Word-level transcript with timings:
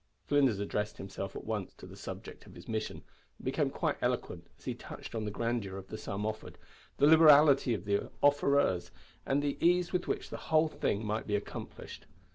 Flinders 0.25 0.59
addressed 0.59 0.97
himself 0.97 1.35
at 1.35 1.43
once 1.43 1.75
to 1.75 1.85
the 1.85 1.95
subject 1.95 2.47
of 2.47 2.55
his 2.55 2.67
mission, 2.67 3.03
and 3.37 3.45
became 3.45 3.69
quite 3.69 3.97
eloquent 4.01 4.47
as 4.57 4.65
he 4.65 4.73
touched 4.73 5.13
on 5.13 5.25
the 5.25 5.29
grandeur 5.29 5.77
of 5.77 5.89
the 5.89 5.95
sum 5.99 6.25
offered, 6.25 6.57
the 6.97 7.05
liberality 7.05 7.75
of 7.75 7.85
the 7.85 8.09
offerers, 8.23 8.89
and 9.27 9.43
the 9.43 9.59
ease 9.63 9.93
with 9.93 10.07
which 10.07 10.31
the 10.31 10.37
whole 10.49 10.67
thing 10.69 11.05
might 11.05 11.27
be 11.27 11.35
accomplished. 11.35 12.07